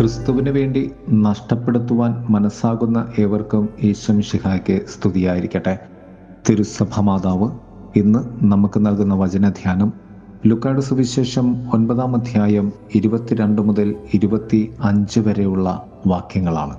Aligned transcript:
ക്രിസ്തുവിന് 0.00 0.50
വേണ്ടി 0.50 0.90
നഷ്ടപ്പെടുത്തുവാൻ 1.10 2.26
മനസ്സാകുന്ന 2.30 3.12
ഏവർക്കും 3.18 3.68
ഈശ്വംഷിഹായ്ക്ക് 3.82 4.80
സ്തുതിയായിരിക്കട്ടെ. 4.86 5.78
തിരുസഭ 6.48 7.00
മാതാവ് 7.00 7.50
ഇന്ന് 7.96 8.18
നമുക്ക് 8.44 8.86
നൽകുന്ന 8.86 9.14
വചനധ്യാനം 9.14 9.92
ലുക്കാട് 10.46 10.80
സുവിശേഷം 10.80 11.70
ഒൻപതാം 11.72 12.16
അധ്യായം 12.16 12.72
ഇരുപത്തിരണ്ട് 12.94 13.62
മുതൽ 13.62 13.96
ഇരുപത്തി 14.14 14.74
അഞ്ച് 14.80 15.20
വരെയുള്ള 15.20 15.86
വാക്യങ്ങളാണ്. 16.06 16.76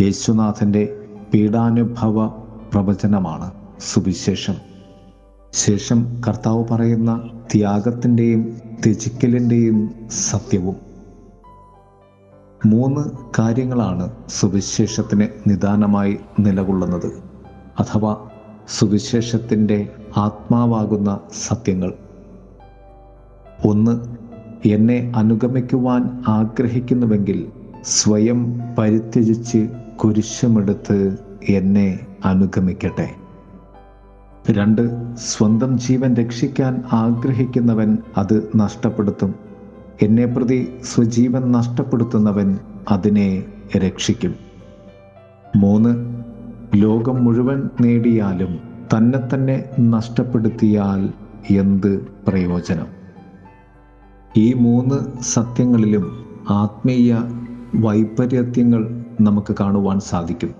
യേശുനാഥന്റെ 0.00 0.96
പീഡാനുഭവ 1.34 2.26
പ്രവചനമാണ് 2.72 3.50
സുവിശേഷം. 3.80 4.54
ശേഷം 5.52 6.20
കർത്താവ് 6.28 6.64
പറയുന്ന 6.70 7.30
ത്യാഗത്തിന്റെയും 7.52 8.56
ത്യജിക്കലിന്റെയും 8.84 9.90
സത്യവും. 10.10 10.89
മൂന്ന് 12.66 13.00
കാര്യങ്ങളാണ് 13.38 14.10
സുവിശേഷത്തിന് 14.28 15.26
നിദാനമായി 15.46 16.18
നിലകൊള്ളുന്നത്. 16.40 17.12
അഥവാ 17.78 18.28
സുവിശേഷത്തിന്റെ 18.68 19.88
ആത്മാവാകുന്ന 20.16 21.20
സത്യങ്ങൾ. 21.46 21.94
ഒന്ന് 23.66 24.16
എന്നെ 24.68 25.12
അനുഗമിക്കുവാൻ 25.16 26.22
ആഗ്രഹിക്കുന്നുവെങ്കിൽ 26.28 27.46
സ്വയം 27.84 28.60
പരിത്യജിച്ച് 28.78 29.68
കുരിശമെടുത്ത് 29.96 31.16
എന്നെ 31.48 31.98
അനുഗമിക്കട്ടെ. 32.24 33.10
രണ്ട് 34.50 35.16
സ്വന്തം 35.16 35.78
ജീവൻ 35.78 36.14
രക്ഷിക്കാൻ 36.14 36.84
ആഗ്രഹിക്കുന്നവൻ 36.92 37.98
അത് 38.16 38.50
നഷ്ടപ്പെടുത്തും. 38.56 39.49
എന്നെ 40.02 40.26
പ്രതി 40.26 40.78
സ്വജീവൻ 40.84 41.52
നഷ്ടപ്പെടുത്തുന്നവൻ 41.52 42.58
അതിനെ 42.90 43.42
രക്ഷിക്കും. 43.76 44.34
മൂന്ന് 45.56 46.22
ലോകം 46.74 47.24
മുഴുവൻ 47.24 47.70
നേടിയാലും 47.80 48.58
തന്നെ 48.96 49.34
തന്നെ 49.34 49.64
നഷ്ടപ്പെടുത്തിയാൽ 49.80 51.12
എന്ത് 51.54 52.06
പ്രയോജനം? 52.28 52.86
ഈ 54.36 54.52
മൂന്ന് 54.52 55.22
സത്യങ്ങളിലും 55.22 56.24
ആത്മീയ 56.50 57.18
വൈപര്യത്യങ്ങൾ 57.74 59.04
നമുക്ക് 59.20 59.54
കാണുവാൻ 59.60 60.00
സാധിക്കും. 60.00 60.54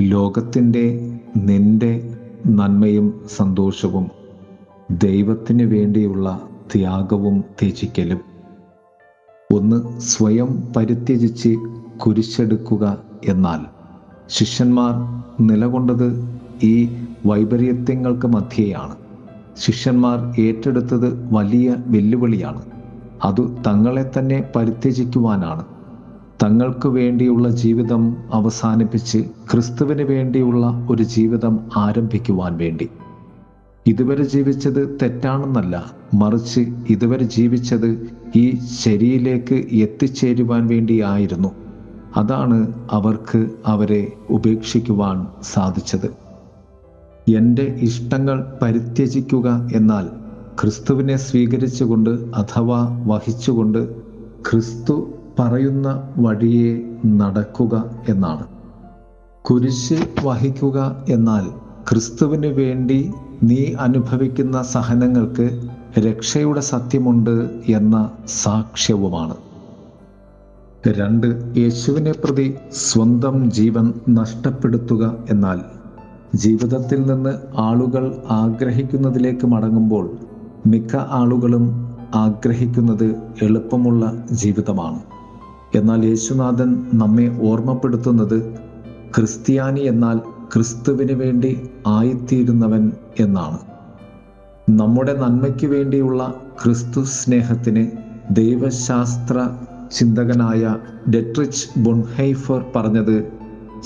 ലോകത്തിന്റെ 0.00 1.18
നിന്റെ 1.36 2.16
നന്മയും 2.46 3.20
സന്തോഷവും 3.36 4.10
ദൈവത്തിന് 4.90 5.62
വേണ്ടിയുള്ള 5.62 6.48
ത്യാഗവും 6.74 7.44
ത്യജിക്കലും 7.60 8.29
ഒന്ന് 9.52 10.00
സ്വയം 10.00 10.72
പരിത്യജിച്ച് 10.76 11.56
കുരിശെടുക്കുക 11.96 12.98
എന്നാൽ 13.24 13.60
ശിഷ്യന്മാർ 14.28 14.92
നിലകൊണ്ടത് 15.42 16.08
ഈ 16.62 16.88
വൈപര്യത്യങ്ങൾക്ക് 17.26 18.26
മധ്യേയാണ്. 18.26 18.94
ശിഷ്യന്മാർ 19.56 20.40
ഏറ്റെടുത്തത് 20.40 21.34
വലിയ 21.34 21.76
വെല്ലുവിളിയാണ്. 21.86 22.62
അത് 23.24 23.42
തങ്ങളെ 23.66 24.10
തന്നെ 24.18 24.44
പരിത്യജിക്കുവാനാണ്. 24.56 25.64
തങ്ങൾക്ക് 26.42 26.88
വേണ്ടിയുള്ള 26.88 27.48
ജീവിതം 27.48 28.16
അവസാനിപ്പിച്ച് 28.32 29.18
ക്രിസ്തുവിന് 29.52 30.02
വേണ്ടിയുള്ള 30.02 30.86
ഒരു 30.90 31.02
ജീവിതം 31.02 31.60
ആരംഭിക്കുവാൻ 31.76 32.56
വേണ്ടി. 32.56 32.88
ഇതുവരെ 33.86 34.24
ജീവിച്ചത് 34.24 34.98
തെറ്റാണെന്നല്ല 35.02 35.92
മറിച്ച് 36.14 36.60
ഇതുവരെ 36.90 37.24
ജീവിച്ചത് 37.24 38.19
ഈ 38.36 38.58
ശരിയിലേക്ക് 38.80 39.54
എത്തിച്ചേരുവാൻ 39.54 40.66
വേണ്ടിയായിരുന്നു. 40.66 41.48
അതാണ് 42.16 42.72
അവർക്ക് 42.90 43.50
അവരെ 43.66 44.12
ഉപേക്ഷിക്കുവാൻ 44.30 45.26
സാധിച്ചത്. 45.42 46.10
എന്റെ 47.30 47.62
ഇഷ്ടങ്ങൾ 47.62 48.58
പരിത്യജിക്കുക 48.62 49.68
എന്നാൽ 49.72 50.08
ക്രിസ്തുവിനെ 50.60 51.16
സ്വീകരിച്ചുകൊണ്ട് 51.16 52.10
അഥവാ 52.10 53.04
വഹിച്ചുകൊണ്ട് 53.06 53.94
ക്രിസ്തു 54.50 55.10
പറയുന്ന 55.38 56.08
വഴിയെ 56.18 56.96
നടക്കുക 57.06 57.84
എന്നാണ്. 58.08 58.46
കുരിശ് 59.44 59.98
വഹിക്കുക 60.22 61.06
എന്നാൽ 61.08 61.46
ക്രിസ്തുവിന് 61.90 62.46
വേണ്ടി 62.46 63.10
നീ 63.42 63.74
അനുഭവിക്കുന്ന 63.74 64.62
സഹനങ്ങൾക്ക് 64.62 65.70
രക്ഷയുടെ 65.98 66.60
സത്യമുണ്ട് 66.60 67.62
എന്ന 67.68 68.10
സാക്ഷ്യവുമാണ്. 68.28 69.36
രണ്ട് 70.88 71.54
യേശുവിനെ 71.56 72.12
പ്രതി 72.12 72.54
സ്വന്തം 72.72 73.50
ജീവൻ 73.50 73.94
നഷ്ടപ്പെടുത്തുക 74.08 75.24
എന്നാൽ 75.30 75.60
ജീവിതത്തിൽ 76.34 77.02
നിന്ന് 77.02 77.30
ആളുകൾ 77.56 78.16
ആഗ്രഹിക്കുന്നതിലേക്ക് 78.30 79.46
മടങ്ങുമ്പോൾ 79.46 80.10
മിക്ക 80.66 80.96
ആളുകളും 80.96 81.94
ആഗ്രഹിക്കുന്നത് 82.14 83.14
എളുപ്പമുള്ള 83.42 84.24
ജീവിതമാണ്. 84.32 84.98
എന്നാൽ 85.74 86.06
യേശുനാഥൻ 86.06 86.86
നമ്മെ 86.94 87.38
ഓർമ്മപ്പെടുത്തുന്നത് 87.42 88.58
ക്രിസ്ത്യാനി 89.16 89.80
എന്നാൽ 89.80 90.18
ക്രിസ്തുവിന് 90.54 91.12
വേണ്ടി 91.12 91.70
ആയിത്തീരുന്നവൻ 91.86 92.92
എന്നാണ്. 93.20 93.58
നമ്മുടെ 94.76 95.12
നന്മയ്ക്ക് 95.12 95.66
വേണ്ടിയുള്ള 95.66 96.34
ക്രിസ്തു 96.64 97.02
സ്നേഹത്തിന് 97.02 97.86
ദൈവശാസ്ത്ര 98.30 99.36
ചിന്തകനായ 99.92 100.76
ഡെട്രിച്ച് 101.10 101.80
ബൊൺഹൈഫർ 101.80 102.64
പറഞ്ഞത് 102.76 103.32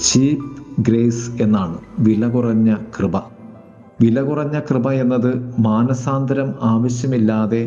ചീപ്പ് 0.03 0.49
ഗ്രേസ് 0.83 1.43
എന്നാണ്. 1.43 1.79
വില 1.99 2.29
കുറഞ്ഞ 2.29 2.77
കൃപ. 2.99 3.17
വില 4.01 4.23
കുറഞ്ഞ 4.23 4.61
കൃപ 4.61 4.93
എന്നത് 4.93 5.31
മാനസാന്തരം 5.59 6.55
ആവശ്യമില്ലാതെ 6.63 7.63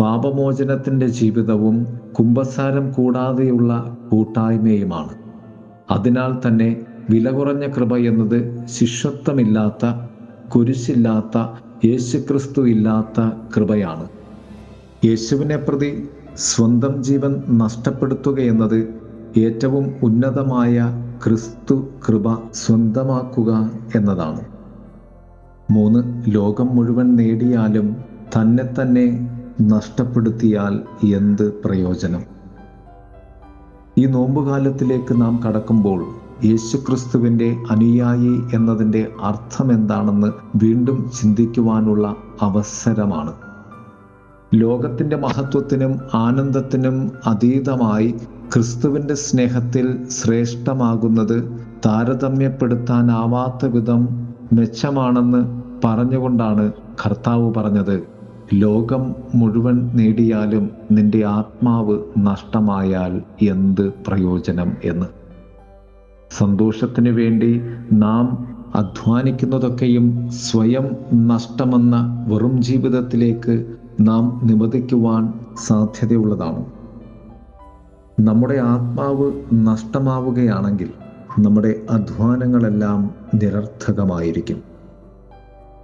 പാപമോചനത്തിന്റെ 0.00 1.06
ജീവിതവും 1.06 1.86
കുംഭസാരം 2.18 2.92
കൂടാതെയുള്ള 2.92 3.96
കൂട്ടായ്മയുമാണ്. 4.12 5.14
അതിനാൽ 5.90 6.40
തന്നെ 6.46 6.76
വില 7.10 7.30
കുറഞ്ഞ 7.30 7.66
കൃപ 7.66 7.96
എന്നത് 7.96 8.66
ശിഷ്യത്വമില്ലാത്ത 8.66 9.84
കുരിശില്ലാത്ത 10.56 11.38
യേശുക്രിസ്തു 11.84 12.68
ഇല്ലാത്ത 12.68 13.20
കൃപയാണ്. 13.56 14.08
യേശുവിനെ 15.04 15.56
പ്രതി 15.56 16.08
സ്വന്തം 16.36 17.02
ജീവൻ 17.02 17.42
നഷ്ടപ്പെടുത്തുക 17.48 18.38
എന്നത് 18.40 18.94
ഏറ്റവും 19.36 19.94
ഉന്നതമായ 20.02 20.84
ക്രിസ്തു 21.24 21.88
കൃപ 22.08 22.36
സ്വന്തമാക്കുക 22.52 23.70
എന്നതാണ്. 23.94 24.40
മൂന്ന് 25.70 26.22
ലോകം 26.28 26.76
മുഴുവൻ 26.76 27.16
നേടിയാലും 27.16 27.96
തന്നെ 28.36 28.64
തന്നെ 28.80 29.28
നഷ്ടപ്പെടുത്തിയാൽ 29.60 31.06
എന്ത് 31.14 31.62
പ്രയോജനം? 31.62 32.22
ഈ 33.98 34.06
നോമ്പുകാലത്തിലേക്ക് 34.06 35.20
നാം 35.20 35.40
കടക്കുമ്പോൾ 35.48 36.21
യേശുക്രിസ്തുവിന്റെ 36.44 37.56
അനുയായി 37.70 38.42
എന്നതിന്റെ 38.54 39.08
അർത്ഥം 39.22 39.72
എന്താണെന്ന് 39.72 40.32
വീണ്ടും 40.56 41.10
ചിന്തിക്കുവാനുള്ള 41.20 42.16
അവസരമാണ്. 42.40 43.32
ലോകത്തിന്റെ 44.54 45.16
മഹത്വത്തിനും 45.16 46.00
ആനന്ദത്തിനും 46.14 47.12
അതീതമായി 47.26 48.14
ക്രിസ്തുവിന്റെ 48.54 49.14
സ്നേഹത്തിൽ 49.14 50.08
ശ്രേഷ്ഠമാകുന്നത് 50.08 51.66
താരതമ്യപ്പെടുത്താനാവാത്ത 51.86 53.66
വിധം 53.66 54.08
മെച്ചമാണെന്ന് 54.52 55.62
പറഞ്ഞുകൊണ്ടാണ് 55.84 56.72
കർത്താവ് 57.06 57.54
പറഞ്ഞത്. 57.54 58.02
ലോകം 58.54 59.14
മുഴുവൻ 59.34 59.90
നേടിയാലും 59.94 60.70
നിന്റെ 60.90 61.24
ആത്മാവ് 61.24 61.98
നഷ്ടമായാൽ 62.18 63.22
എന്ത് 63.42 63.92
പ്രയോജനം 64.06 64.72
എന്ന്. 64.84 65.21
സന്തോഷത്തിന് 66.38 67.08
വേണ്ടി 67.08 67.60
നാം 67.92 68.52
അധ്വാനിക്കുന്നതൊക്കെയും 68.74 70.30
സ്വയം 70.30 70.96
നഷ്ടമെന്ന 71.14 72.26
വെറും 72.28 72.62
ജീവിതത്തിലേക്ക് 72.62 73.66
നാം 74.00 74.40
നിമതിക്കുവാൻ 74.44 75.32
സാധ്യതയുള്ളതാണ്. 75.66 76.64
നമ്മുടെ 78.20 78.54
ആത്മാവ് 78.54 79.32
നഷ്ടമാവുകയാണെങ്കിൽ 79.54 80.90
നമ്മുടെ 81.38 81.82
അധ്വാനങ്ങളെല്ലാം 81.90 83.10
നിരർത്ഥകമായിരിക്കും. 83.34 84.62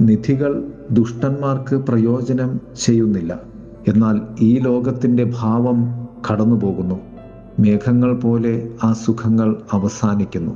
നിധികൾ 0.02 0.72
ദുഷ്ടന്മാർക്ക് 0.90 1.76
പ്രയോജനം 1.76 2.60
ചെയ്യുന്നില്ല. 2.80 3.40
എന്നാൽ 3.88 4.20
ഈ 4.40 4.58
ലോകത്തിന്റെ 4.58 5.32
ഭാവം 5.40 6.08
കടന്നുപോകുന്നു. 6.30 7.17
മേഘങ്ങൾ 7.58 8.20
പോലെ 8.20 8.68
ആ 8.82 8.92
സുഖങ്ങൾ 8.92 9.62
അവസാനിക്കുന്നു. 9.72 10.52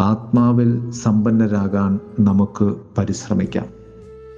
ആത്മാവിൽ 0.00 0.90
സമ്പന്നരാകാൻ 0.90 2.00
നമുക്ക് 2.20 2.74
പരിശ്രമിക്കാം. 2.98 3.66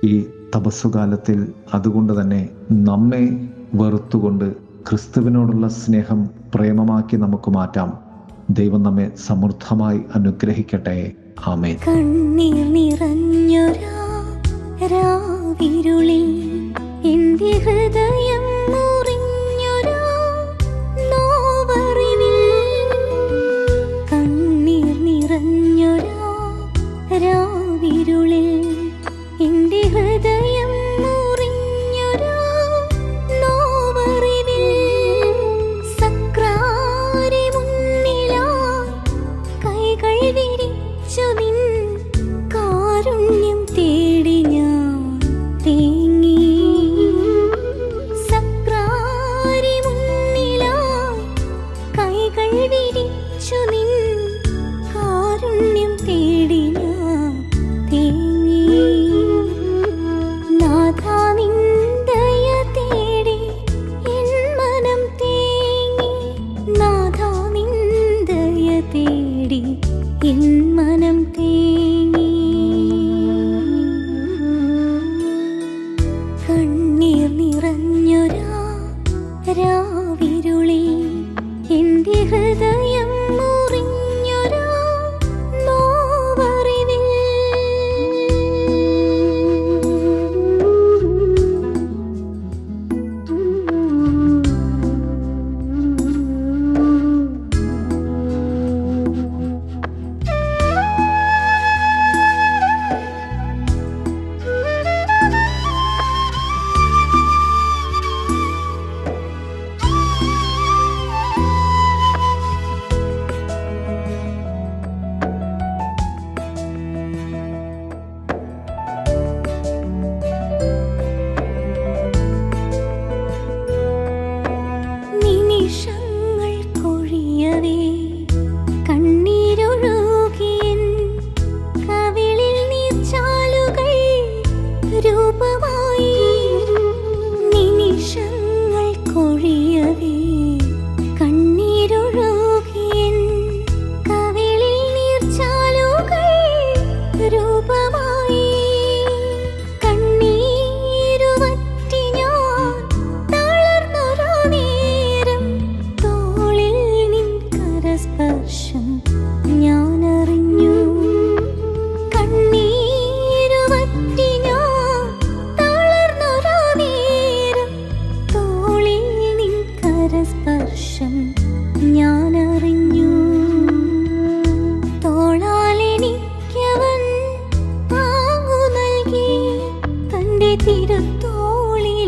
ഈ 0.04 0.26
തപസ്സുകാലത്തിൽ 0.56 1.52
അതുകൊണ്ട് 1.74 2.20
തന്നെ 2.20 2.48
നമ്മെ 2.70 3.48
വെറുത്തുകൊണ്ട് 3.74 4.56
ക്രിസ്തുവിനോടുള്ള 4.56 5.68
സ്നേഹം 5.68 6.30
പ്രേമമാക്കി 6.54 7.16
നമുക്ക് 7.16 7.50
മാറ്റാം. 7.50 7.98
ദൈവം 8.50 8.82
നമ്മെ 8.82 9.12
സമൃദ്ധമായി 9.26 10.00
അനുഗ്രഹിക്കട്ടെ. 10.14 11.12
ആമേ 11.46 11.76
കണ്ണീർ 11.88 12.72
നിറഞ്ഞൊരാ 12.72 13.98
ഹൃദയം 17.58 18.47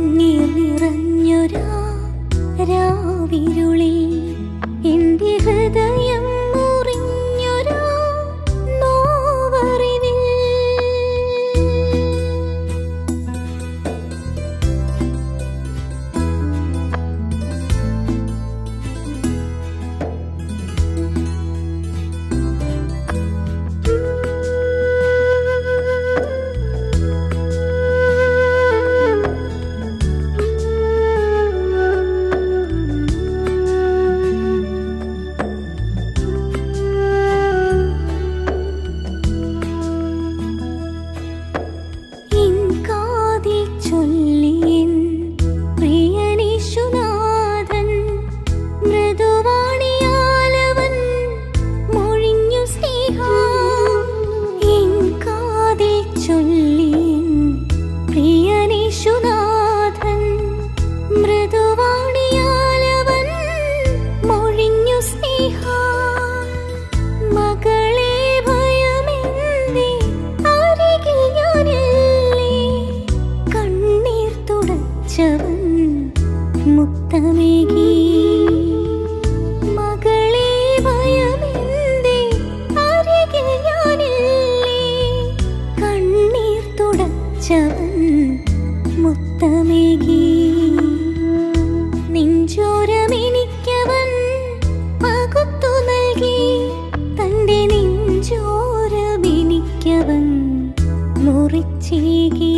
മുറിച്ചീകി. 101.24 102.54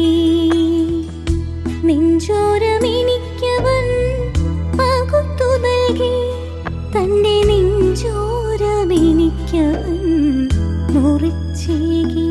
നെഞ്ചോരമെനിക്കവൻ 1.84 3.86
പകുത്തു 4.78 5.48
മുറിച്ചീകി. 10.92 12.29